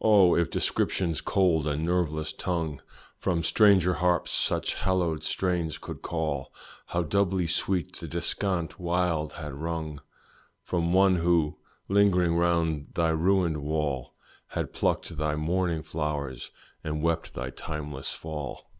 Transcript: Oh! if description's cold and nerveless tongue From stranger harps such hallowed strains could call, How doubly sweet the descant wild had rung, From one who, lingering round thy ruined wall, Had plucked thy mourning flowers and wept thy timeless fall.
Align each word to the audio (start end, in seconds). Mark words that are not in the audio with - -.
Oh! 0.00 0.34
if 0.34 0.48
description's 0.48 1.20
cold 1.20 1.66
and 1.66 1.84
nerveless 1.84 2.32
tongue 2.32 2.80
From 3.18 3.42
stranger 3.42 3.92
harps 3.92 4.30
such 4.32 4.72
hallowed 4.76 5.22
strains 5.22 5.76
could 5.76 6.00
call, 6.00 6.50
How 6.86 7.02
doubly 7.02 7.46
sweet 7.46 7.94
the 7.96 8.08
descant 8.08 8.80
wild 8.80 9.34
had 9.34 9.52
rung, 9.52 10.00
From 10.62 10.94
one 10.94 11.16
who, 11.16 11.58
lingering 11.88 12.36
round 12.36 12.94
thy 12.94 13.10
ruined 13.10 13.58
wall, 13.58 14.14
Had 14.46 14.72
plucked 14.72 15.18
thy 15.18 15.34
mourning 15.36 15.82
flowers 15.82 16.50
and 16.82 17.02
wept 17.02 17.34
thy 17.34 17.50
timeless 17.50 18.12
fall. 18.14 18.70